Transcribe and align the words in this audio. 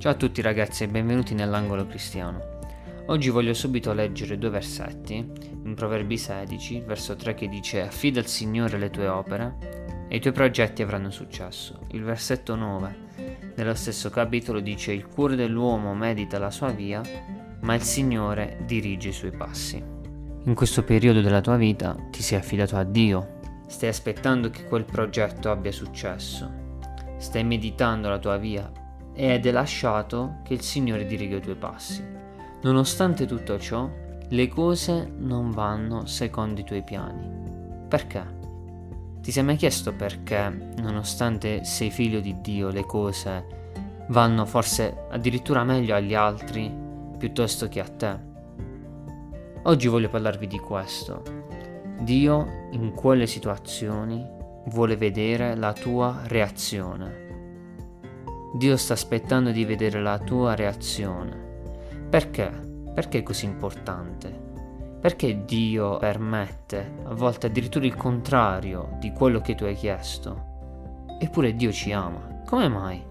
Ciao 0.00 0.12
a 0.12 0.14
tutti 0.14 0.40
ragazzi 0.40 0.84
e 0.84 0.88
benvenuti 0.88 1.34
nell'angolo 1.34 1.86
cristiano. 1.86 2.58
Oggi 3.08 3.28
voglio 3.28 3.52
subito 3.52 3.92
leggere 3.92 4.38
due 4.38 4.48
versetti 4.48 5.16
in 5.16 5.74
Proverbi 5.74 6.16
16, 6.16 6.84
verso 6.86 7.16
3 7.16 7.34
che 7.34 7.50
dice 7.50 7.82
Affida 7.82 8.18
al 8.18 8.26
Signore 8.26 8.78
le 8.78 8.88
tue 8.88 9.08
opere 9.08 10.06
e 10.08 10.16
i 10.16 10.20
tuoi 10.20 10.32
progetti 10.32 10.80
avranno 10.80 11.10
successo. 11.10 11.80
Il 11.90 12.02
versetto 12.02 12.54
9 12.54 13.52
dello 13.54 13.74
stesso 13.74 14.08
capitolo 14.08 14.60
dice 14.60 14.92
Il 14.92 15.06
cuore 15.06 15.36
dell'uomo 15.36 15.94
medita 15.94 16.38
la 16.38 16.50
sua 16.50 16.70
via, 16.70 17.02
ma 17.60 17.74
il 17.74 17.82
Signore 17.82 18.62
dirige 18.64 19.10
i 19.10 19.12
suoi 19.12 19.32
passi. 19.32 19.84
In 20.44 20.54
questo 20.54 20.82
periodo 20.82 21.20
della 21.20 21.42
tua 21.42 21.56
vita 21.56 21.94
ti 22.10 22.22
sei 22.22 22.38
affidato 22.38 22.76
a 22.76 22.84
Dio, 22.84 23.40
stai 23.66 23.90
aspettando 23.90 24.48
che 24.48 24.64
quel 24.64 24.86
progetto 24.86 25.50
abbia 25.50 25.72
successo, 25.72 26.50
stai 27.18 27.44
meditando 27.44 28.08
la 28.08 28.18
tua 28.18 28.38
via 28.38 28.79
ed 29.20 29.44
è 29.44 29.50
lasciato 29.50 30.36
che 30.44 30.54
il 30.54 30.62
Signore 30.62 31.04
diriga 31.04 31.36
i 31.36 31.42
tuoi 31.42 31.54
passi. 31.54 32.02
Nonostante 32.62 33.26
tutto 33.26 33.58
ciò, 33.58 33.86
le 34.26 34.48
cose 34.48 35.12
non 35.14 35.50
vanno 35.50 36.06
secondo 36.06 36.60
i 36.60 36.64
tuoi 36.64 36.82
piani. 36.82 37.28
Perché? 37.86 38.38
Ti 39.20 39.30
sei 39.30 39.42
mai 39.42 39.56
chiesto 39.56 39.92
perché, 39.92 40.72
nonostante 40.78 41.64
sei 41.64 41.90
figlio 41.90 42.20
di 42.20 42.40
Dio, 42.40 42.70
le 42.70 42.86
cose 42.86 43.44
vanno 44.08 44.46
forse 44.46 45.04
addirittura 45.10 45.64
meglio 45.64 45.94
agli 45.94 46.14
altri 46.14 46.72
piuttosto 47.18 47.68
che 47.68 47.80
a 47.80 47.88
te? 47.88 48.18
Oggi 49.64 49.88
voglio 49.88 50.08
parlarvi 50.08 50.46
di 50.46 50.58
questo. 50.58 51.22
Dio 52.00 52.68
in 52.70 52.94
quelle 52.94 53.26
situazioni 53.26 54.26
vuole 54.68 54.96
vedere 54.96 55.54
la 55.56 55.74
tua 55.74 56.22
reazione 56.24 57.19
Dio 58.52 58.76
sta 58.76 58.94
aspettando 58.94 59.52
di 59.52 59.64
vedere 59.64 60.02
la 60.02 60.18
tua 60.18 60.54
reazione. 60.56 61.48
Perché? 62.08 62.50
Perché 62.92 63.18
è 63.18 63.22
così 63.22 63.44
importante? 63.44 64.48
Perché 65.00 65.44
Dio 65.44 65.98
permette, 65.98 66.94
a 67.04 67.14
volte 67.14 67.46
addirittura 67.46 67.86
il 67.86 67.94
contrario 67.94 68.96
di 68.98 69.12
quello 69.12 69.40
che 69.40 69.54
tu 69.54 69.64
hai 69.64 69.76
chiesto? 69.76 70.48
Eppure 71.20 71.54
Dio 71.54 71.70
ci 71.70 71.92
ama. 71.92 72.42
Come 72.44 72.68
mai? 72.68 73.02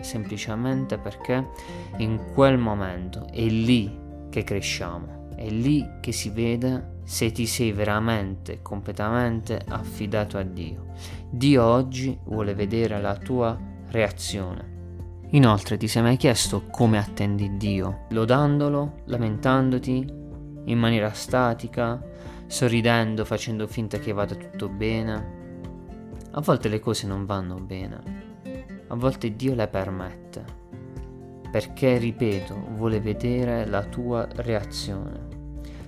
Semplicemente 0.00 0.98
perché 0.98 1.50
in 1.98 2.32
quel 2.34 2.58
momento 2.58 3.26
è 3.30 3.44
lì 3.44 3.96
che 4.28 4.42
cresciamo, 4.42 5.28
è 5.36 5.48
lì 5.48 5.88
che 6.00 6.10
si 6.10 6.30
vede 6.30 6.98
se 7.04 7.30
ti 7.30 7.46
sei 7.46 7.70
veramente, 7.70 8.60
completamente 8.60 9.62
affidato 9.68 10.36
a 10.36 10.42
Dio. 10.42 10.88
Dio 11.30 11.62
oggi 11.62 12.18
vuole 12.24 12.54
vedere 12.54 13.00
la 13.00 13.14
tua 13.16 13.72
reazione. 13.88 14.72
Inoltre 15.30 15.76
ti 15.76 15.88
sei 15.88 16.02
mai 16.02 16.16
chiesto 16.16 16.66
come 16.70 16.98
attendi 16.98 17.56
Dio? 17.56 18.06
Lodandolo, 18.10 19.02
lamentandoti, 19.06 20.06
in 20.66 20.78
maniera 20.78 21.12
statica, 21.12 22.00
sorridendo, 22.46 23.24
facendo 23.24 23.66
finta 23.66 23.98
che 23.98 24.12
vada 24.12 24.34
tutto 24.34 24.68
bene? 24.68 25.42
A 26.30 26.40
volte 26.40 26.68
le 26.68 26.78
cose 26.78 27.06
non 27.06 27.26
vanno 27.26 27.56
bene, 27.56 28.02
a 28.88 28.94
volte 28.94 29.34
Dio 29.34 29.54
le 29.54 29.68
permette, 29.68 30.44
perché, 31.50 31.98
ripeto, 31.98 32.68
vuole 32.76 33.00
vedere 33.00 33.66
la 33.66 33.82
tua 33.84 34.26
reazione. 34.36 35.33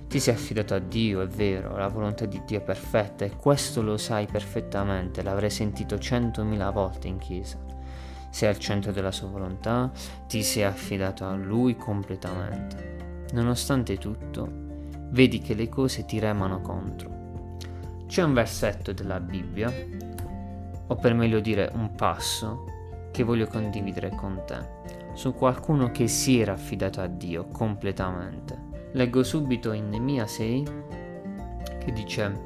Ti 0.07 0.19
sei 0.19 0.33
affidato 0.33 0.73
a 0.73 0.79
Dio, 0.79 1.21
è 1.21 1.27
vero, 1.27 1.75
la 1.77 1.89
volontà 1.89 2.25
di 2.25 2.41
Dio 2.45 2.59
è 2.59 2.61
perfetta 2.61 3.25
e 3.25 3.35
questo 3.35 3.81
lo 3.81 3.97
sai 3.97 4.25
perfettamente, 4.25 5.21
l'avrei 5.21 5.49
sentito 5.49 5.99
centomila 5.99 6.69
volte 6.71 7.07
in 7.07 7.17
chiesa 7.17 7.67
sei 8.29 8.49
al 8.49 8.59
centro 8.59 8.91
della 8.91 9.11
sua 9.11 9.29
volontà, 9.29 9.91
ti 10.27 10.43
sei 10.43 10.63
affidato 10.63 11.25
a 11.25 11.33
lui 11.33 11.75
completamente. 11.75 13.25
Nonostante 13.33 13.97
tutto, 13.97 14.47
vedi 15.09 15.39
che 15.39 15.55
le 15.55 15.69
cose 15.69 16.05
ti 16.05 16.19
remano 16.19 16.61
contro. 16.61 17.55
C'è 18.05 18.21
un 18.21 18.33
versetto 18.33 18.93
della 18.93 19.19
Bibbia, 19.19 19.73
o 20.85 20.95
per 20.95 21.15
meglio 21.15 21.39
dire 21.39 21.71
un 21.73 21.95
passo, 21.95 22.65
che 23.11 23.23
voglio 23.23 23.47
condividere 23.47 24.11
con 24.11 24.43
te, 24.45 25.15
su 25.15 25.33
qualcuno 25.33 25.89
che 25.89 26.07
si 26.07 26.39
era 26.39 26.53
affidato 26.53 27.01
a 27.01 27.07
Dio 27.07 27.47
completamente. 27.47 28.66
Leggo 28.97 29.21
subito 29.21 29.73
in 29.73 29.89
Nemia 29.89 30.25
6 30.25 30.67
che 31.77 31.93
dice 31.93 32.45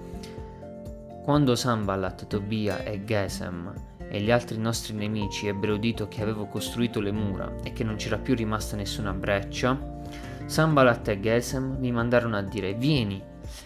quando 1.24 1.56
Sambalat, 1.56 2.28
Tobia 2.28 2.84
e 2.84 3.06
Gesem 3.06 3.74
e 4.10 4.20
gli 4.20 4.32
altri 4.32 4.58
nostri 4.58 4.94
nemici 4.94 5.48
ebbero 5.48 5.76
udito 5.76 6.10
che 6.10 6.22
avevo 6.22 6.48
costruito 6.48 7.00
le 7.00 7.14
mura 7.14 7.50
e 7.64 7.72
che 7.72 7.86
non 7.86 7.96
c'era 7.96 8.18
più 8.18 8.36
rimasta 8.36 8.76
nessuna 8.76 9.14
breccia, 9.14 9.80
Sambalat 10.46 11.08
e 11.08 11.22
Gesem 11.22 11.78
mi 11.80 11.94
mandarono 11.94 12.36
a 12.36 12.42
dire 12.42 12.74
vieni 12.74 13.24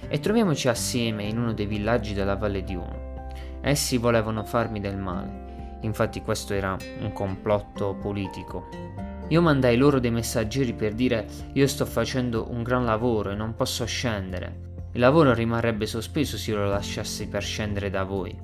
e 0.07 0.19
troviamoci 0.19 0.67
assieme 0.67 1.23
in 1.23 1.40
uno 1.40 1.53
dei 1.53 1.66
villaggi 1.66 2.13
della 2.13 2.35
valle 2.35 2.63
di 2.63 2.75
Uno. 2.75 3.29
Essi 3.62 3.97
volevano 3.97 4.44
farmi 4.44 4.79
del 4.79 4.97
male, 4.97 5.78
infatti 5.81 6.22
questo 6.22 6.53
era 6.53 6.78
un 7.00 7.12
complotto 7.13 7.96
politico. 7.96 9.15
Io 9.30 9.41
mandai 9.41 9.75
loro 9.75 10.00
dei 10.00 10.12
messaggeri 10.12 10.74
per 10.74 10.94
dire 10.94 11.25
io 11.53 11.68
sto 11.68 11.86
facendo 11.86 12.52
un 12.52 12.62
gran 12.62 12.86
lavoro 12.86 13.31
e 13.31 13.36
non 13.36 13.56
posso 13.56 13.84
scendere. 13.86 14.74
Il 14.91 15.00
lavoro 15.00 15.34
rimarrebbe 15.34 15.88
sospeso 15.88 16.38
se 16.38 16.52
io 16.52 16.58
lo 16.58 16.68
lasciassi 16.68 17.28
per 17.28 17.41
scendere 17.41 17.90
da 17.90 18.03
voi. 18.03 18.38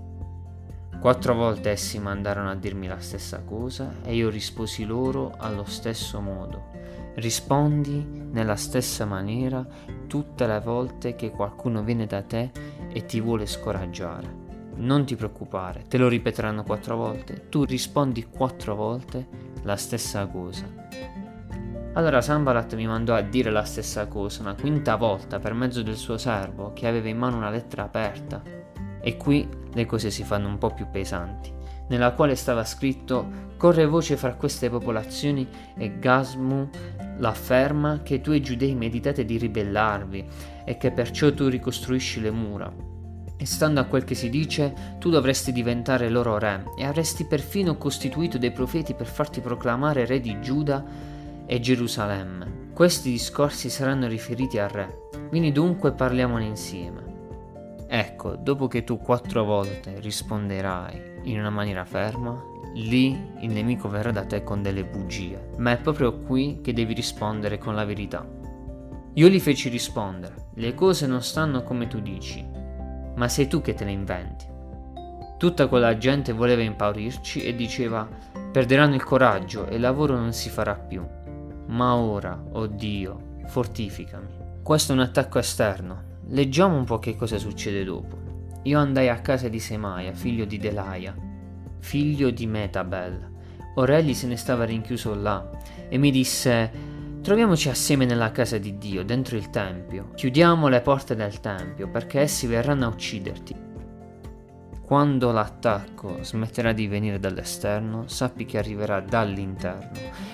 Quattro 0.99 1.33
volte 1.35 1.69
essi 1.69 1.99
mandarono 1.99 2.49
a 2.49 2.55
dirmi 2.55 2.87
la 2.87 2.99
stessa 2.99 3.41
cosa 3.43 3.93
e 4.03 4.15
io 4.15 4.29
risposi 4.29 4.83
loro 4.85 5.33
allo 5.37 5.65
stesso 5.65 6.19
modo. 6.19 6.69
Rispondi 7.15 8.27
nella 8.31 8.55
stessa 8.55 9.05
maniera 9.05 9.65
tutte 10.07 10.47
le 10.47 10.59
volte 10.59 11.15
che 11.15 11.29
qualcuno 11.29 11.83
viene 11.83 12.07
da 12.07 12.21
te 12.21 12.51
e 12.91 13.05
ti 13.05 13.21
vuole 13.21 13.45
scoraggiare. 13.45 14.40
Non 14.81 15.05
ti 15.05 15.15
preoccupare, 15.15 15.85
te 15.87 15.99
lo 15.99 16.07
ripeteranno 16.07 16.63
quattro 16.63 16.95
volte, 16.95 17.49
tu 17.49 17.65
rispondi 17.65 18.25
quattro 18.25 18.73
volte 18.73 19.27
la 19.61 19.75
stessa 19.75 20.25
cosa. 20.25 20.65
Allora 21.93 22.19
Sambalat 22.19 22.73
mi 22.73 22.87
mandò 22.87 23.13
a 23.13 23.21
dire 23.21 23.51
la 23.51 23.63
stessa 23.63 24.07
cosa 24.07 24.41
una 24.41 24.55
quinta 24.55 24.95
volta 24.95 25.37
per 25.37 25.53
mezzo 25.53 25.83
del 25.83 25.97
suo 25.97 26.17
servo 26.17 26.73
che 26.73 26.87
aveva 26.87 27.09
in 27.09 27.17
mano 27.17 27.37
una 27.37 27.51
lettera 27.51 27.83
aperta 27.83 28.41
e 28.99 29.17
qui 29.17 29.47
le 29.71 29.85
cose 29.85 30.09
si 30.09 30.23
fanno 30.23 30.47
un 30.47 30.57
po' 30.57 30.73
più 30.73 30.87
pesanti, 30.89 31.53
nella 31.89 32.13
quale 32.13 32.35
stava 32.35 32.65
scritto 32.65 33.49
Corre 33.57 33.85
voce 33.85 34.17
fra 34.17 34.33
queste 34.33 34.67
popolazioni 34.71 35.47
e 35.77 35.99
Gasmu 35.99 36.69
l'afferma 37.19 38.01
che 38.01 38.19
tu 38.19 38.31
e 38.31 38.41
giudei 38.41 38.73
meditate 38.73 39.25
di 39.25 39.37
ribellarvi 39.37 40.27
e 40.65 40.77
che 40.77 40.89
perciò 40.89 41.31
tu 41.31 41.47
ricostruisci 41.49 42.19
le 42.19 42.31
mura. 42.31 43.00
E 43.41 43.47
stando 43.47 43.79
a 43.79 43.85
quel 43.85 44.03
che 44.03 44.13
si 44.13 44.29
dice, 44.29 44.71
tu 44.99 45.09
dovresti 45.09 45.51
diventare 45.51 46.09
loro 46.09 46.37
re 46.37 46.63
e 46.77 46.85
avresti 46.85 47.25
perfino 47.25 47.75
costituito 47.75 48.37
dei 48.37 48.51
profeti 48.51 48.93
per 48.93 49.07
farti 49.07 49.41
proclamare 49.41 50.05
re 50.05 50.19
di 50.19 50.39
Giuda 50.39 50.85
e 51.47 51.59
Gerusalemme. 51.59 52.69
Questi 52.71 53.09
discorsi 53.09 53.71
saranno 53.71 54.05
riferiti 54.05 54.59
al 54.59 54.69
re. 54.69 55.07
Vieni 55.31 55.51
dunque 55.51 55.89
e 55.89 55.93
parliamone 55.93 56.45
insieme. 56.45 57.03
Ecco, 57.87 58.35
dopo 58.35 58.67
che 58.67 58.83
tu 58.83 58.99
quattro 58.99 59.43
volte 59.43 59.99
risponderai 59.99 61.21
in 61.23 61.39
una 61.39 61.49
maniera 61.49 61.83
ferma, 61.83 62.39
lì 62.75 63.19
il 63.39 63.49
nemico 63.49 63.89
verrà 63.89 64.11
da 64.11 64.23
te 64.23 64.43
con 64.43 64.61
delle 64.61 64.85
bugie, 64.85 65.49
ma 65.57 65.71
è 65.71 65.79
proprio 65.79 66.19
qui 66.19 66.59
che 66.61 66.73
devi 66.73 66.93
rispondere 66.93 67.57
con 67.57 67.73
la 67.73 67.85
verità. 67.85 68.23
Io 69.15 69.27
li 69.27 69.39
feci 69.39 69.67
rispondere, 69.67 70.49
le 70.53 70.75
cose 70.75 71.07
non 71.07 71.23
stanno 71.23 71.63
come 71.63 71.87
tu 71.87 71.99
dici, 71.99 72.50
ma 73.21 73.27
sei 73.27 73.47
tu 73.47 73.61
che 73.61 73.75
te 73.75 73.85
le 73.85 73.91
inventi. 73.91 74.45
Tutta 75.37 75.67
quella 75.67 75.95
gente 75.95 76.33
voleva 76.33 76.63
impaurirci 76.63 77.43
e 77.43 77.55
diceva 77.55 78.09
perderanno 78.51 78.95
il 78.95 79.03
coraggio 79.03 79.67
e 79.67 79.75
il 79.75 79.81
lavoro 79.81 80.17
non 80.17 80.33
si 80.33 80.49
farà 80.49 80.73
più. 80.73 81.05
Ma 81.67 81.93
ora, 81.93 82.43
oh 82.53 82.65
Dio, 82.65 83.37
fortificami. 83.45 84.59
Questo 84.63 84.91
è 84.91 84.95
un 84.95 85.01
attacco 85.03 85.37
esterno, 85.37 86.09
Leggiamo 86.29 86.75
un 86.75 86.83
po' 86.83 86.97
che 86.97 87.15
cosa 87.15 87.37
succede 87.37 87.83
dopo. 87.83 88.17
Io 88.63 88.79
andai 88.79 89.09
a 89.09 89.21
casa 89.21 89.49
di 89.49 89.59
Semaia, 89.59 90.13
figlio 90.13 90.45
di 90.45 90.57
Delaia, 90.57 91.15
figlio 91.79 92.31
di 92.31 92.47
Metabel. 92.47 93.29
Orelli 93.75 94.15
se 94.15 94.25
ne 94.25 94.35
stava 94.35 94.65
rinchiuso 94.65 95.13
là 95.13 95.47
e 95.89 95.97
mi 95.99 96.09
disse 96.09 96.71
Troviamoci 97.21 97.69
assieme 97.69 98.05
nella 98.05 98.31
casa 98.31 98.57
di 98.57 98.79
Dio, 98.79 99.05
dentro 99.05 99.37
il 99.37 99.51
Tempio. 99.51 100.09
Chiudiamo 100.15 100.67
le 100.69 100.81
porte 100.81 101.15
del 101.15 101.39
Tempio, 101.39 101.87
perché 101.87 102.21
essi 102.21 102.47
verranno 102.47 102.85
a 102.85 102.87
ucciderti. 102.87 103.55
Quando 104.81 105.31
l'attacco 105.31 106.23
smetterà 106.23 106.73
di 106.73 106.87
venire 106.87 107.19
dall'esterno, 107.19 108.07
sappi 108.07 108.45
che 108.45 108.57
arriverà 108.57 109.01
dall'interno 109.01 109.91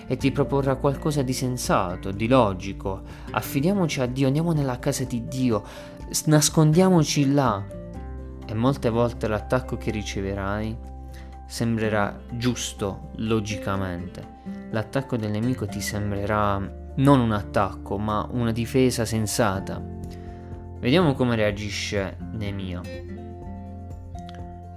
e 0.08 0.16
ti 0.16 0.32
proporrà 0.32 0.76
qualcosa 0.76 1.24
di 1.24 1.34
sensato, 1.34 2.12
di 2.12 2.30
logico. 2.30 3.02
Affidiamoci 3.32 4.00
a 4.00 4.06
Dio, 4.06 4.28
andiamo 4.28 4.54
nella 4.54 4.80
casa 4.80 5.04
di 5.04 5.28
Dio, 5.28 5.64
nascondiamoci 6.28 7.34
là. 7.34 7.66
E 8.46 8.54
molte 8.54 8.90
volte 8.90 9.28
l'attacco 9.28 9.76
che 9.76 9.92
riceverai 9.92 10.78
sembrerà 11.48 12.20
giusto 12.34 13.10
logicamente. 13.16 14.36
L'attacco 14.70 15.18
del 15.18 15.32
nemico 15.32 15.66
ti 15.66 15.82
sembrerà 15.82 16.58
non 16.96 17.20
un 17.20 17.32
attacco, 17.32 17.98
ma 17.98 18.28
una 18.32 18.52
difesa 18.52 19.06
sensata. 19.06 19.82
Vediamo 20.80 21.14
come 21.14 21.36
reagisce 21.36 22.18
Nemia. 22.34 22.82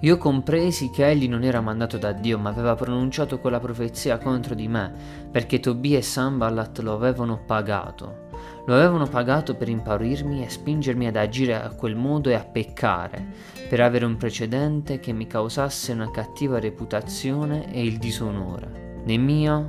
Io 0.02 0.16
compresi 0.16 0.88
che 0.88 1.06
egli 1.06 1.28
non 1.28 1.42
era 1.42 1.60
mandato 1.60 1.98
da 1.98 2.12
Dio, 2.12 2.38
ma 2.38 2.48
aveva 2.48 2.74
pronunciato 2.74 3.38
quella 3.38 3.60
profezia 3.60 4.16
contro 4.16 4.54
di 4.54 4.66
me, 4.66 4.90
perché 5.30 5.60
Tobia 5.60 5.98
e 5.98 6.02
Sambalat 6.02 6.78
lo 6.78 6.94
avevano 6.94 7.42
pagato. 7.44 8.28
Lo 8.70 8.76
avevano 8.76 9.08
pagato 9.08 9.56
per 9.56 9.68
impaurirmi 9.68 10.44
e 10.44 10.48
spingermi 10.48 11.08
ad 11.08 11.16
agire 11.16 11.60
a 11.60 11.70
quel 11.70 11.96
modo 11.96 12.30
e 12.30 12.34
a 12.34 12.44
peccare, 12.44 13.26
per 13.68 13.80
avere 13.80 14.04
un 14.04 14.16
precedente 14.16 15.00
che 15.00 15.10
mi 15.12 15.26
causasse 15.26 15.90
una 15.90 16.08
cattiva 16.12 16.60
reputazione 16.60 17.72
e 17.72 17.82
il 17.82 17.98
disonore. 17.98 19.00
Nemia 19.04 19.66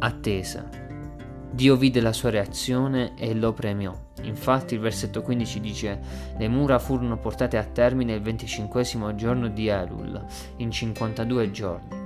attese. 0.00 0.68
Dio 1.52 1.76
vide 1.76 2.00
la 2.00 2.12
sua 2.12 2.30
reazione 2.30 3.12
e 3.16 3.32
lo 3.34 3.52
premiò. 3.52 3.96
Infatti 4.22 4.74
il 4.74 4.80
versetto 4.80 5.22
15 5.22 5.60
dice 5.60 6.00
Le 6.36 6.48
mura 6.48 6.80
furono 6.80 7.16
portate 7.16 7.56
a 7.56 7.62
termine 7.62 8.14
il 8.14 8.20
venticinquesimo 8.20 9.14
giorno 9.14 9.46
di 9.46 9.68
Elul, 9.68 10.20
in 10.56 10.72
52 10.72 11.50
giorni. 11.52 12.02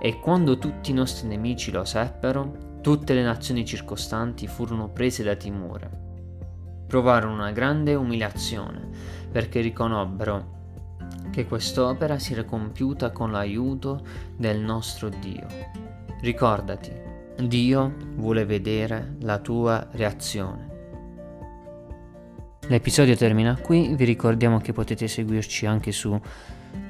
E 0.00 0.20
quando 0.20 0.58
tutti 0.58 0.92
i 0.92 0.94
nostri 0.94 1.26
nemici 1.26 1.72
lo 1.72 1.84
seppero, 1.84 2.70
tutte 2.82 3.14
le 3.14 3.22
nazioni 3.22 3.64
circostanti 3.64 4.46
furono 4.46 4.90
prese 4.90 5.22
da 5.22 5.34
timore. 5.34 5.88
Provarono 6.86 7.32
una 7.34 7.52
grande 7.52 7.94
umiliazione, 7.94 8.86
perché 9.30 9.60
riconobbero 9.60 10.60
che 11.30 11.46
quest'opera 11.46 12.18
si 12.18 12.34
era 12.34 12.44
compiuta 12.44 13.12
con 13.12 13.30
l'aiuto 13.30 14.02
del 14.36 14.60
nostro 14.60 15.08
Dio. 15.08 15.46
Ricordati, 16.20 16.92
Dio 17.38 17.94
vuole 18.16 18.44
vedere 18.44 19.14
la 19.20 19.38
tua 19.38 19.88
reazione. 19.92 20.68
L'episodio 22.68 23.16
termina 23.16 23.56
qui, 23.56 23.94
vi 23.94 24.04
ricordiamo 24.04 24.58
che 24.58 24.72
potete 24.72 25.08
seguirci 25.08 25.64
anche 25.66 25.92
su 25.92 26.20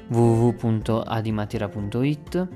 www.adimatera.it 0.07 2.47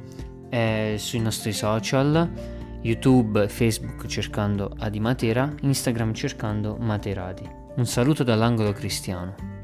e 0.50 0.96
sui 0.98 1.20
nostri 1.20 1.54
social, 1.54 2.57
YouTube 2.82 3.48
Facebook 3.48 4.08
cercando 4.08 4.72
Adimatera, 4.80 5.54
Instagram 5.62 6.14
cercando 6.14 6.78
Materadi. 6.78 7.50
Un 7.76 7.86
saluto 7.86 8.24
dall'angolo 8.24 8.74
cristiano. 8.74 9.57